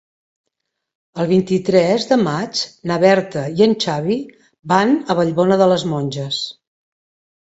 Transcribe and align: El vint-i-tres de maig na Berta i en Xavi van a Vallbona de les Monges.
El 1.23 1.27
vint-i-tres 1.31 2.07
de 2.13 2.17
maig 2.29 2.63
na 2.91 2.97
Berta 3.05 3.43
i 3.61 3.67
en 3.67 3.75
Xavi 3.85 4.17
van 4.73 4.97
a 5.15 5.19
Vallbona 5.21 5.63
de 5.65 5.69
les 5.75 5.87
Monges. 5.93 6.41